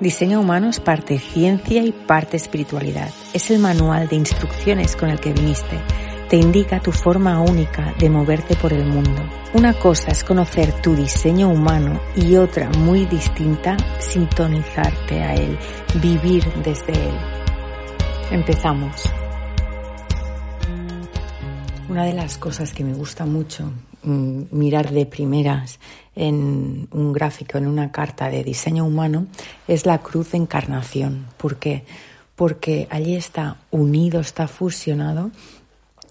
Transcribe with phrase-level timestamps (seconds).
[0.00, 3.10] Diseño humano es parte ciencia y parte espiritualidad.
[3.32, 5.80] Es el manual de instrucciones con el que viniste.
[6.28, 9.22] Te indica tu forma única de moverte por el mundo.
[9.54, 15.56] Una cosa es conocer tu diseño humano y otra muy distinta, sintonizarte a él,
[16.02, 17.14] vivir desde él.
[18.32, 19.04] Empezamos.
[21.88, 23.70] Una de las cosas que me gusta mucho
[24.04, 25.78] mirar de primeras
[26.14, 29.26] en un gráfico, en una carta de diseño humano,
[29.66, 31.26] es la cruz de encarnación.
[31.36, 31.84] ¿Por qué?
[32.36, 35.30] Porque allí está unido, está fusionado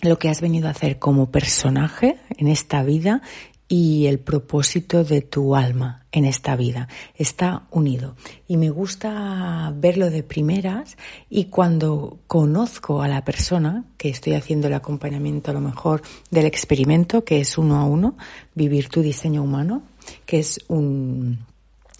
[0.00, 3.22] lo que has venido a hacer como personaje en esta vida
[3.68, 6.88] y el propósito de tu alma en esta vida.
[7.14, 8.16] Está unido.
[8.46, 10.96] Y me gusta verlo de primeras
[11.28, 16.46] y cuando conozco a la persona, que estoy haciendo el acompañamiento a lo mejor del
[16.46, 18.16] experimento, que es uno a uno,
[18.54, 19.82] vivir tu diseño humano,
[20.24, 21.40] que es un,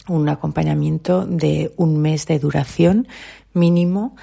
[0.08, 3.08] un acompañamiento de un mes de duración
[3.52, 4.16] mínimo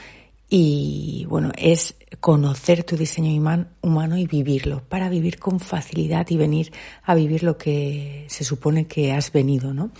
[0.58, 3.30] y bueno, es conocer tu diseño
[3.82, 6.72] humano y vivirlo, para vivir con facilidad y venir
[7.04, 9.92] a vivir lo que se supone que has venido, ¿no?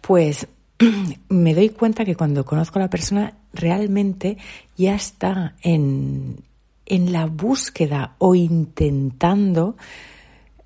[0.00, 0.48] Pues
[1.28, 4.36] me doy cuenta que cuando conozco a la persona realmente
[4.76, 6.42] ya está en,
[6.86, 9.76] en la búsqueda o intentando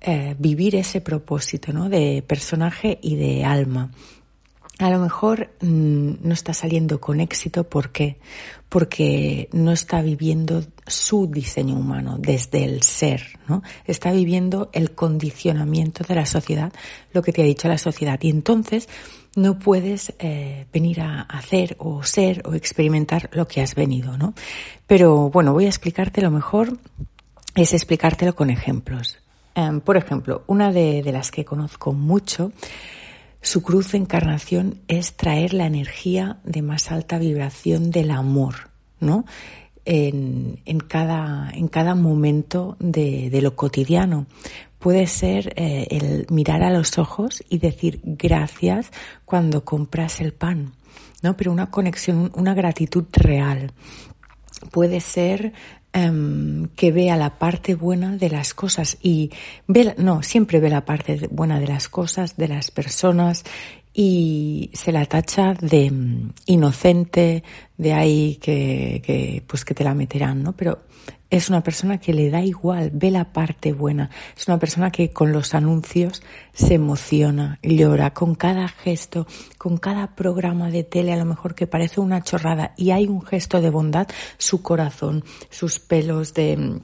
[0.01, 1.87] eh, vivir ese propósito, ¿no?
[1.87, 3.91] De personaje y de alma
[4.79, 7.63] a lo mejor mm, no está saliendo con éxito.
[7.63, 8.17] ¿Por qué?
[8.67, 13.63] Porque no está viviendo su diseño humano desde el ser, ¿no?
[13.85, 16.73] Está viviendo el condicionamiento de la sociedad,
[17.13, 18.19] lo que te ha dicho la sociedad.
[18.21, 18.89] Y entonces
[19.35, 24.33] no puedes eh, venir a hacer o ser o experimentar lo que has venido, ¿no?
[24.87, 26.77] Pero bueno, voy a explicarte lo mejor
[27.55, 29.19] es explicártelo con ejemplos.
[29.55, 32.51] Em, por ejemplo, una de las que conozco mucho
[33.45, 39.25] su cruz de encarnación es traer la energía de más alta vibración del amor, ¿no?
[39.85, 40.57] En,
[40.87, 44.25] cada, en cada momento de, lo cotidiano.
[44.79, 48.89] Puede ser eh, el mirar a los ojos y decir gracias
[49.25, 50.73] cuando compras el pan,
[51.21, 51.37] ¿no?
[51.37, 53.73] Pero una conexión, una gratitud real.
[54.71, 55.53] Puede ser
[55.97, 59.31] Em, que vea la parte buena de las cosas y
[59.65, 63.45] ve, no, siempre ve la parte buena de las cosas, de las personas
[63.93, 67.45] y se la tacha de mm, inocente,
[67.77, 70.51] de ahí que, que, pues que te la meterán, ¿no?
[70.51, 70.79] Pero
[71.37, 74.09] es una persona que le da igual, ve la parte buena.
[74.37, 76.23] Es una persona que con los anuncios
[76.53, 81.67] se emociona, llora, con cada gesto, con cada programa de tele, a lo mejor que
[81.67, 84.07] parece una chorrada y hay un gesto de bondad,
[84.37, 86.79] su corazón, sus pelos de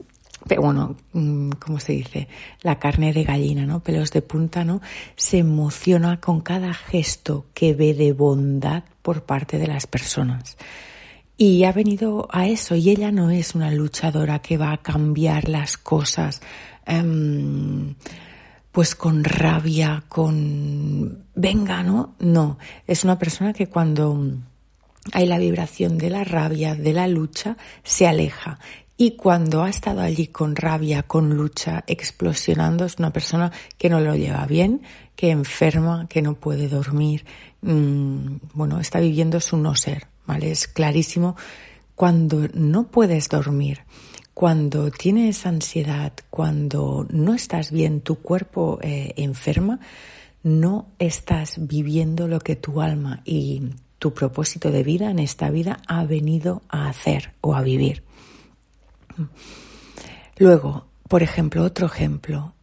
[0.60, 2.28] bueno, mm, ¿cómo se dice?
[2.62, 3.80] La carne de gallina, ¿no?
[3.80, 4.80] Pelos de punta, ¿no?
[5.16, 10.56] Se emociona con cada gesto que ve de bondad por parte de las personas.
[11.36, 15.48] Y ha venido a eso, y ella no es una luchadora que va a cambiar
[15.48, 16.40] las cosas,
[16.86, 17.94] em,
[18.70, 22.14] pues con rabia, con venga, ¿no?
[22.20, 24.18] No, es una persona que cuando
[25.12, 28.58] hay la vibración de la rabia, de la lucha, se aleja
[28.96, 33.98] y cuando ha estado allí con rabia, con lucha, explosionando, es una persona que no
[33.98, 34.82] lo lleva bien,
[35.16, 37.24] que enferma, que no puede dormir,
[37.62, 40.50] mm, bueno, está viviendo su no ser, ¿vale?
[40.50, 41.36] Es clarísimo
[41.94, 43.80] cuando no puedes dormir,
[44.34, 49.80] cuando tienes ansiedad, cuando no estás bien, tu cuerpo eh, enferma,
[50.42, 55.78] no estás viviendo lo que tu alma y tu propósito de vida en esta vida
[55.86, 58.02] ha venido a hacer o a vivir.
[60.38, 62.54] Luego, por ejemplo, otro ejemplo,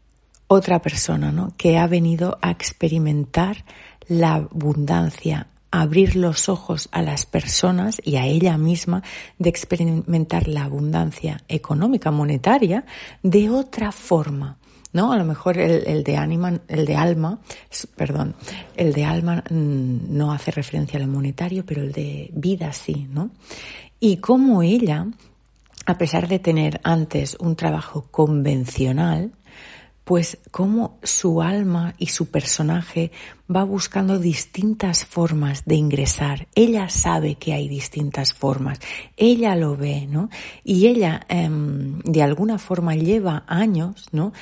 [0.48, 1.54] otra persona ¿no?
[1.56, 3.64] que ha venido a experimentar
[4.08, 9.04] la abundancia, abrir los ojos a las personas y a ella misma
[9.38, 12.86] de experimentar la abundancia económica, monetaria,
[13.24, 14.58] de otra forma.
[14.92, 15.12] ¿no?
[15.12, 17.40] A lo mejor el, de anima, el de alma,
[17.96, 18.36] perdón,
[18.76, 23.08] el de alma mm, no hace referencia a lo monetario, pero el de vida sí,
[23.12, 23.30] ¿no?
[24.00, 25.06] Y cómo ella
[25.90, 29.32] a pesar de tener antes un trabajo convencional,
[30.10, 33.12] pues cómo su alma y su personaje
[33.48, 36.48] va buscando distintas formas de ingresar.
[36.56, 38.80] Ella sabe que hay distintas formas,
[39.18, 40.32] ella lo ve, ¿no?
[40.64, 44.34] Y ella em, de alguna forma lleva años, ¿no?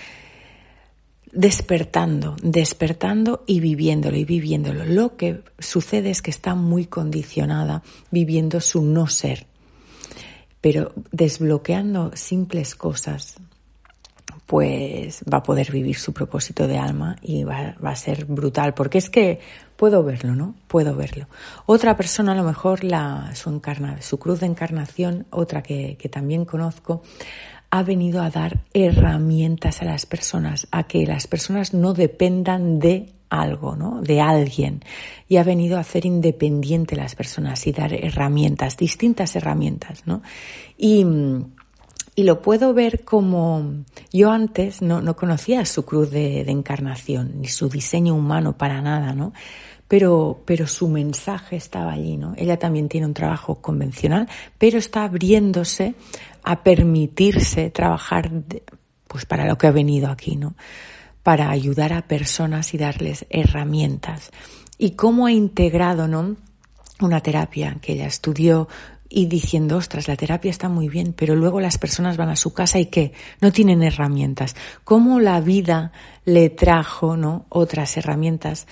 [1.33, 4.85] despertando, despertando y viviéndolo y viviéndolo.
[4.85, 9.47] Lo que sucede es que está muy condicionada viviendo su no ser,
[10.61, 13.35] pero desbloqueando simples cosas,
[14.47, 18.97] pues va a poder vivir su propósito de alma y va, a ser brutal, porque
[18.97, 19.39] es que
[19.75, 20.55] puedo verlo, ¿no?
[20.67, 21.27] Puedo verlo.
[21.65, 26.07] Otra persona, a lo mejor la, su, encarna, su cruz de encarnación, otra que, que
[26.07, 27.03] también conozco,
[27.69, 33.13] ha venido a dar herramientas a las personas, a que las personas no dependan de
[33.29, 34.01] algo, ¿no?
[34.01, 34.81] De alguien.
[35.27, 40.21] Y ha venido a hacer independiente las personas y dar herramientas, distintas herramientas, ¿no?
[40.77, 41.05] Y,
[42.17, 47.47] y lo puedo ver como yo antes no, no conocía su cruz de, encarnación, ni
[47.47, 49.33] su diseño humano para nada, ¿no?
[49.87, 52.33] Pero, pero su mensaje estaba allí, ¿no?
[52.35, 54.27] Ella también tiene un trabajo convencional,
[54.57, 55.93] pero está abriéndose
[56.41, 58.31] a permitirse trabajar
[59.07, 60.55] pues para lo que ha venido aquí, ¿no?
[61.21, 64.31] Para ayudar a personas y darles herramientas.
[64.79, 66.35] Y cómo ha integrado, ¿no?
[66.99, 68.67] Una terapia que ella estudió
[69.09, 72.53] y diciendo, ostras, la terapia está muy bien, pero luego las personas van a su
[72.53, 74.55] casa y que no tienen herramientas.
[74.83, 75.91] ¿Cómo la vida
[76.25, 77.45] le trajo, ¿no?
[77.49, 78.67] Otras herramientas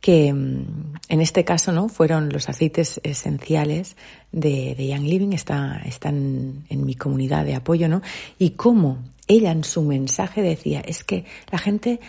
[0.00, 1.88] que mm, en este caso, ¿no?
[1.88, 3.96] Fueron los aceites esenciales
[4.32, 8.00] de, de Young Living, está, están en mi comunidad de apoyo, ¿no?
[8.38, 8.98] Y cómo
[9.30, 12.00] ella en su mensaje decía, es que la gente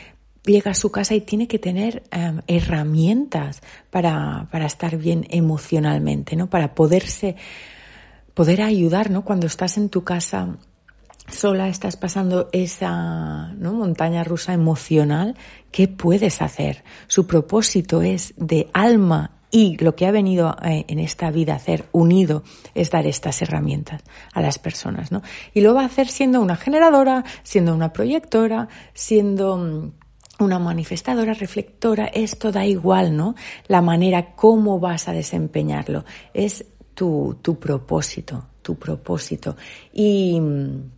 [0.46, 6.36] llega a su casa y tiene que tener em, herramientas para, para, estar bien emocionalmente,
[6.36, 6.50] ¿no?
[6.50, 7.36] Para poderse,
[8.34, 9.24] poder ayudar, ¿no?
[9.24, 10.58] Cuando estás en tu casa
[11.28, 13.74] sola, estás pasando esa ¿no?
[13.74, 15.36] montaña rusa emocional,
[15.72, 16.84] ¿qué puedes hacer?
[17.08, 21.58] Su propósito es de alma y lo que ha venido eh, en esta vida a
[21.58, 22.44] hacer unido
[22.74, 24.02] es dar estas herramientas
[24.34, 25.22] a las personas, ¿no?
[25.54, 29.92] Y lo va a hacer siendo una generadora, siendo una proyectora, siendo mm,
[30.44, 33.36] una manifestadora, reflectora, esto da igual, ¿no?
[33.68, 39.56] La manera cómo vas a desempeñarlo es tu, tu propósito, tu propósito.
[39.94, 40.92] Y mm,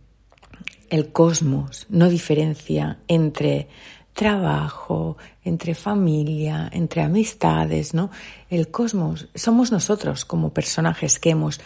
[0.90, 3.68] el cosmos no diferencia entre
[4.12, 8.10] trabajo, entre familia, entre amistades, ¿no?
[8.48, 11.60] El cosmos somos nosotros como personajes que hemos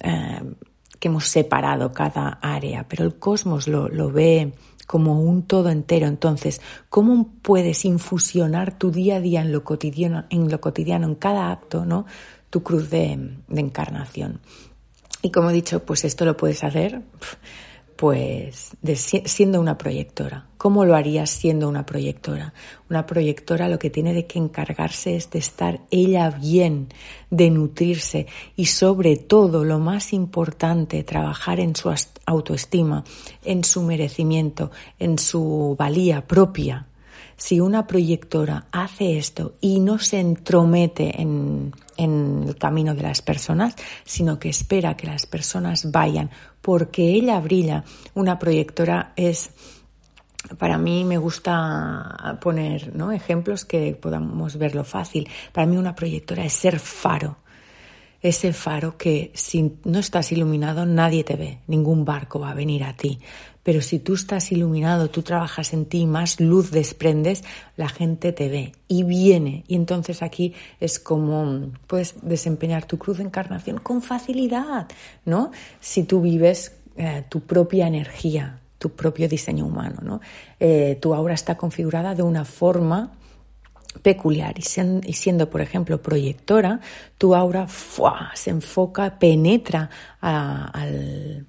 [0.00, 0.40] eh,
[0.98, 4.52] que hemos separado cada área, pero el cosmos lo, lo ve
[4.86, 6.06] como un todo entero.
[6.06, 11.14] Entonces, ¿cómo puedes infusionar tu día a día en lo cotidiano, en, lo cotidiano, en
[11.14, 12.06] cada acto, ¿no?
[12.50, 14.40] tu cruz de, encarnación?
[15.22, 17.02] Y como he dicho, pues esto lo puedes hacer
[18.02, 18.76] pues
[19.26, 20.48] siendo una proyectora.
[20.58, 22.52] ¿Cómo lo harías siendo una proyectora?
[22.90, 26.88] Una proyectora lo que tiene de que encargarse es de estar ella bien,
[27.30, 28.26] de nutrirse
[28.56, 31.94] y sobre todo, lo más importante, trabajar en su
[32.26, 33.04] autoestima,
[33.44, 36.88] en su merecimiento, en su valía propia.
[37.36, 43.22] Si una proyectora hace esto y no se entromete en, en el camino de las
[43.22, 43.74] personas,
[44.04, 46.30] sino que espera que las personas vayan
[46.60, 47.84] porque ella brilla.
[48.14, 49.50] Una proyectora es
[50.58, 53.12] para mí me gusta poner ¿no?
[53.12, 55.28] ejemplos que podamos verlo fácil.
[55.52, 57.38] Para mí una proyectora es ser faro.
[58.22, 62.84] Ese faro que si no estás iluminado nadie te ve, ningún barco va a venir
[62.84, 63.18] a ti.
[63.64, 67.44] Pero si tú estás iluminado, tú trabajas en ti, más luz desprendes,
[67.76, 69.64] la gente te ve y viene.
[69.68, 74.88] Y entonces aquí es como puedes desempeñar tu cruz de encarnación con facilidad,
[75.24, 75.52] ¿no?
[75.80, 80.20] Si tú vives eh, tu propia energía, tu propio diseño humano, ¿no?
[80.58, 83.12] Eh, tu aura está configurada de una forma
[84.00, 86.80] peculiar y, siendo, por ejemplo, proyectora,
[87.18, 87.66] tu aura
[88.34, 91.46] se enfoca, penetra al,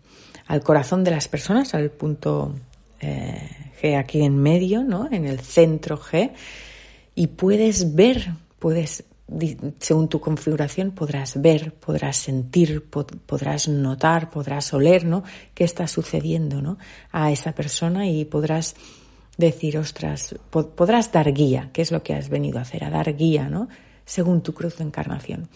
[0.63, 2.53] corazón de las personas, al punto
[2.99, 3.49] eh,
[3.81, 5.07] G aquí en medio, ¿no?
[5.11, 6.31] en el centro G,
[7.15, 9.05] y puedes ver, puedes
[9.79, 15.23] según tu configuración podrás ver, podrás sentir, podrás notar, podrás oler, ¿no?
[15.53, 16.77] ¿Qué está sucediendo, ¿no?
[17.11, 18.75] A esa persona y podrás
[19.37, 23.15] decir, ostras, podrás dar guía, que es lo que has venido a hacer, a dar
[23.15, 23.67] guía, ¿no?
[24.05, 25.49] Según tu cruz de encarnación.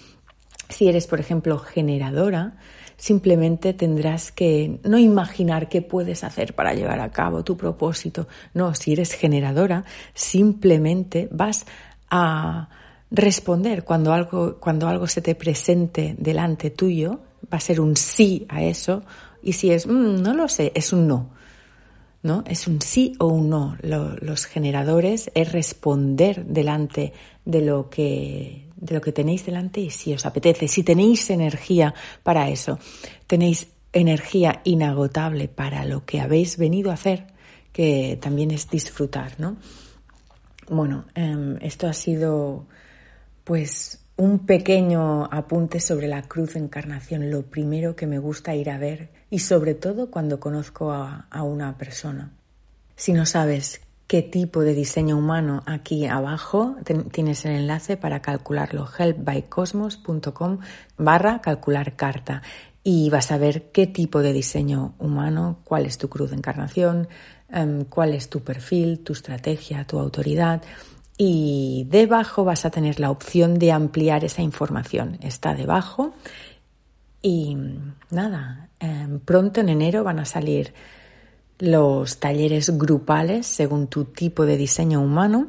[0.69, 2.57] Si eres, por ejemplo, generadora,
[2.97, 8.27] simplemente tendrás que no imaginar qué puedes hacer para llevar a cabo tu propósito.
[8.53, 11.65] No, si eres generadora, simplemente vas
[12.09, 12.69] a
[13.11, 18.45] responder cuando algo, cuando algo se te presente delante tuyo, va a ser un sí
[18.49, 19.03] a eso,
[19.41, 21.36] y si es, mm, no lo sé, es un no.
[22.23, 22.43] ¿No?
[22.47, 23.77] Es un sí o un no.
[23.81, 27.13] los generadores es responder delante
[27.45, 31.95] de lo que de lo que tenéis delante y si os apetece, si tenéis energía
[32.21, 32.77] para eso,
[33.25, 37.25] tenéis energía inagotable para lo que habéis venido a hacer,
[37.71, 39.57] que también es disfrutar, ¿no?
[40.69, 42.67] Bueno, em, esto ha sido
[43.43, 48.69] pues un pequeño apunte sobre la cruz de encarnación, lo primero que me gusta ir
[48.69, 52.31] a ver y sobre todo cuando conozco a, una persona.
[52.95, 56.77] Si no sabes qué tipo de diseño humano aquí abajo
[57.11, 60.59] tienes el enlace para calcularlo helpbycosmos.com
[60.97, 62.41] barra calcular carta
[62.83, 67.09] y vas a ver qué tipo de diseño humano, cuál es tu cruz de encarnación,
[67.49, 70.61] em, cuál es tu perfil, tu estrategia, tu autoridad
[71.17, 75.17] y debajo vas a tener la opción de ampliar esa información.
[75.21, 76.13] Está debajo
[77.21, 77.57] y
[78.11, 80.73] nada, em, pronto en enero van a salir
[81.59, 85.47] los talleres grupales según tu tipo de diseño humano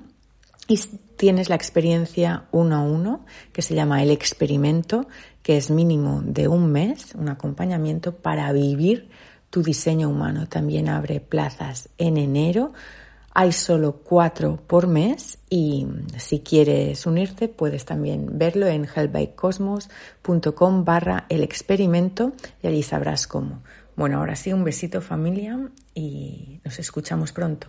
[0.66, 0.78] y
[1.16, 5.08] tienes la experiencia uno a uno que se llama el experimento,
[5.42, 9.08] que es mínimo de un mes, un acompañamiento para vivir
[9.50, 10.46] tu diseño humano.
[10.46, 12.72] También abre plazas en enero
[13.40, 21.24] hay solo cuatro por mes y si quieres unirte puedes también verlo en hellbycosmos.com barra
[21.28, 23.62] el experimento y allí sabrás cómo.
[23.94, 25.56] Bueno, ahora sí, un besito familia
[25.94, 27.68] y nos escuchamos pronto.